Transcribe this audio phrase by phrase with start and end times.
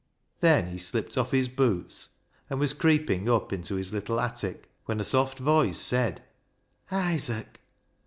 [0.39, 2.09] Then he slipped off his boots,
[2.49, 6.23] and was creeping up into his little attic, when a soft voice said,"
[6.91, 7.61] Isaac